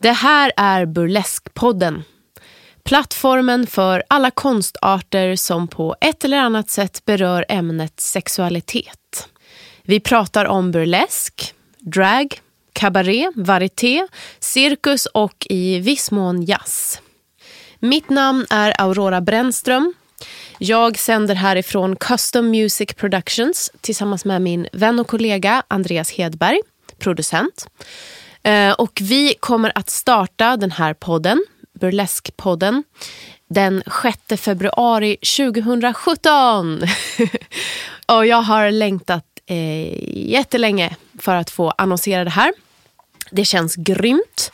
[0.00, 2.04] Det här är Burleskpodden.
[2.84, 9.28] Plattformen för alla konstarter som på ett eller annat sätt berör ämnet sexualitet.
[9.82, 12.40] Vi pratar om burlesk, drag,
[12.72, 14.06] kabaré, varieté,
[14.38, 17.00] cirkus och i viss mån jazz.
[17.78, 19.94] Mitt namn är Aurora Brännström.
[20.58, 26.60] Jag sänder härifrån Custom Music Productions tillsammans med min vän och kollega Andreas Hedberg,
[26.98, 27.68] producent.
[28.46, 31.44] Eh, och vi kommer att starta den här podden,
[31.80, 32.84] Burleskpodden,
[33.48, 33.82] den
[34.28, 36.82] 6 februari 2017.
[38.06, 42.52] och jag har längtat eh, jättelänge för att få annonsera det här.
[43.30, 44.52] Det känns grymt.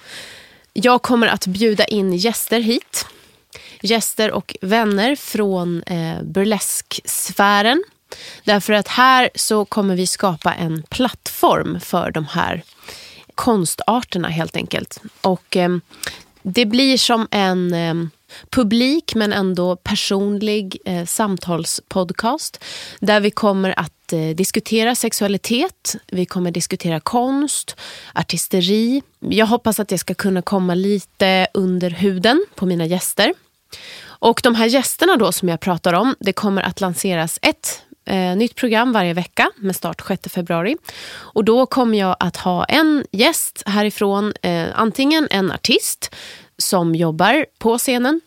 [0.72, 3.06] Jag kommer att bjuda in gäster hit.
[3.80, 7.84] Gäster och vänner från eh, burlesksfären.
[8.44, 12.62] Därför att här så kommer vi skapa en plattform för de här
[13.34, 15.00] konstarterna helt enkelt.
[15.20, 15.76] Och eh,
[16.42, 17.94] det blir som en eh,
[18.50, 22.64] publik men ändå personlig eh, samtalspodcast
[23.00, 27.76] där vi kommer att eh, diskutera sexualitet, vi kommer diskutera konst,
[28.14, 29.02] artisteri.
[29.18, 33.34] Jag hoppas att jag ska kunna komma lite under huden på mina gäster.
[34.04, 38.36] Och de här gästerna då som jag pratar om, det kommer att lanseras ett eh,
[38.36, 40.76] nytt program varje vecka med start 6 februari.
[41.12, 46.14] Och då kommer jag att ha en gäst härifrån, eh, antingen en artist
[46.58, 48.20] som jobbar på scenen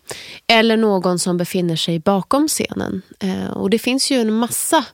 [0.48, 3.02] eller någon som befinner sig bakom scenen.
[3.20, 4.86] Eh, och det finns ju en massa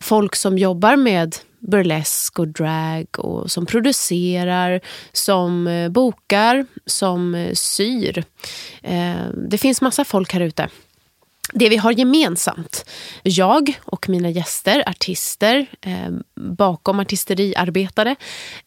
[0.00, 4.80] folk som jobbar med burlesk och drag och som producerar,
[5.12, 8.24] som eh, bokar, som eh, syr.
[8.82, 10.68] Eh, det finns massa folk här ute.
[11.52, 12.90] Det vi har gemensamt,
[13.22, 18.16] jag och mina gäster, artister, eh, bakom artisteriarbetare,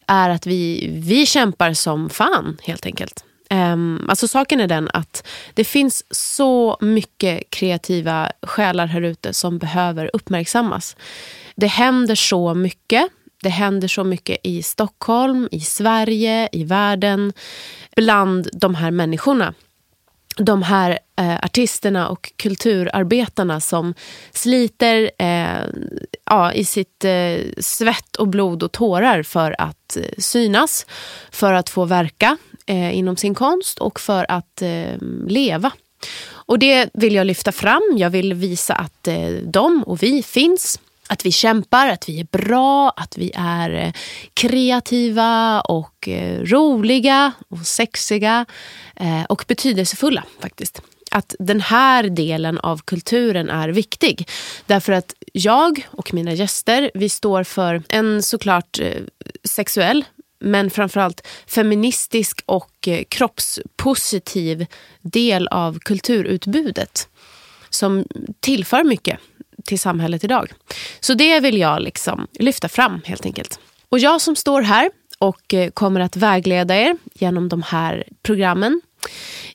[0.06, 3.24] är att vi, vi kämpar som fan helt enkelt.
[3.50, 3.76] Eh,
[4.08, 10.10] alltså saken är den att det finns så mycket kreativa själar här ute som behöver
[10.12, 10.96] uppmärksammas.
[11.56, 13.08] Det händer så mycket.
[13.42, 17.32] Det händer så mycket i Stockholm, i Sverige, i världen,
[17.96, 19.54] bland de här människorna
[20.38, 23.94] de här eh, artisterna och kulturarbetarna som
[24.32, 25.64] sliter eh,
[26.24, 30.86] ja, i sitt eh, svett och blod och tårar för att eh, synas,
[31.30, 35.72] för att få verka eh, inom sin konst och för att eh, leva.
[36.30, 37.82] Och det vill jag lyfta fram.
[37.96, 40.80] Jag vill visa att eh, de och vi finns.
[41.08, 43.92] Att vi kämpar, att vi är bra, att vi är eh,
[44.34, 48.46] kreativa och eh, roliga och sexiga
[48.96, 50.82] eh, och betydelsefulla faktiskt.
[51.10, 54.28] Att den här delen av kulturen är viktig.
[54.66, 58.80] Därför att jag och mina gäster, vi står för en såklart
[59.44, 60.04] sexuell
[60.40, 64.66] men framförallt feministisk och kroppspositiv
[65.02, 67.08] del av kulturutbudet
[67.70, 68.04] som
[68.40, 69.18] tillför mycket
[69.68, 70.52] till samhället idag.
[71.00, 73.60] Så det vill jag liksom lyfta fram helt enkelt.
[73.88, 78.80] Och jag som står här och eh, kommer att vägleda er genom de här programmen.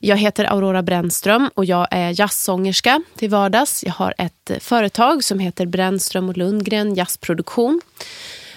[0.00, 3.84] Jag heter Aurora Brännström och jag är jazzsångerska till vardags.
[3.84, 7.80] Jag har ett eh, företag som heter Brännström och Lundgren Jazzproduktion.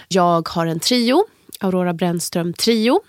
[0.08, 1.26] Jag har en trio,
[1.60, 3.02] Aurora Brännström Trio.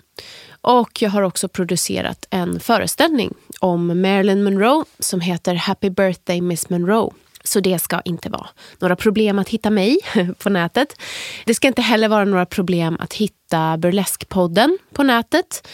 [0.61, 6.69] Och jag har också producerat en föreställning om Marilyn Monroe som heter Happy birthday Miss
[6.69, 7.11] Monroe.
[7.43, 8.47] Så det ska inte vara
[8.79, 9.99] några problem att hitta mig
[10.37, 11.01] på nätet.
[11.45, 15.67] Det ska inte heller vara några problem att hitta Burleskpodden på nätet.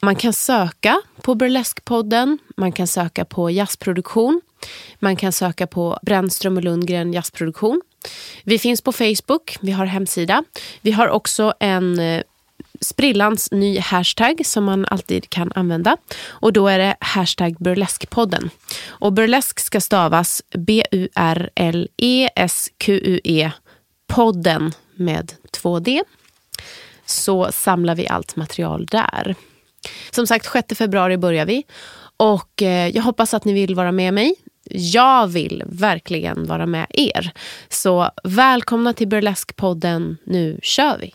[0.00, 4.40] Man kan söka på Burleskpodden, man kan söka på jazzproduktion,
[4.98, 7.80] man kan söka på Brännström och Lundgren jazzproduktion.
[8.44, 10.44] Vi finns på Facebook, vi har hemsida.
[10.80, 12.22] Vi har också en eh,
[12.80, 15.96] sprillans ny hashtag som man alltid kan använda.
[16.28, 18.50] Och då är det hashtag burleskpodden.
[18.88, 21.12] Och burlesk ska stavas B-U-R-L-E-S-Q-U-E
[24.06, 26.02] podden med två D.
[27.06, 29.34] Så samlar vi allt material där.
[30.10, 31.64] Som sagt, 6 februari börjar vi.
[32.16, 34.34] Och eh, jag hoppas att ni vill vara med mig.
[34.70, 37.32] Jag vill verkligen vara med er.
[37.68, 40.16] Så välkomna till Burleskpodden.
[40.24, 41.14] Nu kör vi!